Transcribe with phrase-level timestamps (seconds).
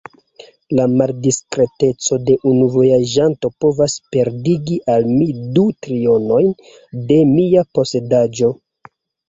[0.77, 6.53] La maldiskreteco de unu vojaĝanto povas perdigi al mi du trionojn
[7.13, 8.55] de mia posedaĵo.